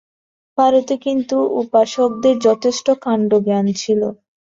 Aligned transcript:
ভারতে 0.57 0.93
কিন্তু 1.05 1.37
উপাসকদের 1.61 2.35
যথেষ্ট 2.47 2.87
কাণ্ডজ্ঞান 3.03 3.65
ছিল। 3.75 4.01